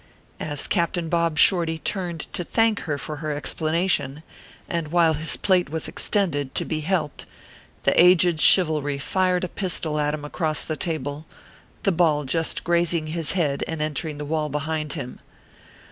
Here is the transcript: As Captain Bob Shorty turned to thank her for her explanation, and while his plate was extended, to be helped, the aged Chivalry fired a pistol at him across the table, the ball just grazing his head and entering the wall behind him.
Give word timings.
As 0.39 0.65
Captain 0.67 1.09
Bob 1.09 1.37
Shorty 1.37 1.77
turned 1.77 2.21
to 2.33 2.43
thank 2.43 2.79
her 2.89 2.97
for 2.97 3.17
her 3.17 3.31
explanation, 3.31 4.23
and 4.67 4.87
while 4.87 5.13
his 5.13 5.37
plate 5.37 5.69
was 5.69 5.87
extended, 5.87 6.55
to 6.55 6.65
be 6.65 6.79
helped, 6.79 7.27
the 7.83 7.93
aged 8.03 8.39
Chivalry 8.41 8.97
fired 8.97 9.43
a 9.43 9.47
pistol 9.47 9.99
at 9.99 10.15
him 10.15 10.25
across 10.25 10.65
the 10.65 10.75
table, 10.75 11.27
the 11.83 11.91
ball 11.91 12.23
just 12.23 12.63
grazing 12.63 13.05
his 13.13 13.33
head 13.33 13.63
and 13.67 13.79
entering 13.79 14.17
the 14.17 14.25
wall 14.25 14.49
behind 14.49 14.93
him. 14.93 15.19